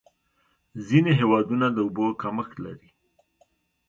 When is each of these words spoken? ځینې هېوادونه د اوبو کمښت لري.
ځینې 0.87 1.11
هېوادونه 1.19 1.65
د 1.71 1.77
اوبو 1.85 2.05
کمښت 2.21 2.53
لري. 2.65 2.89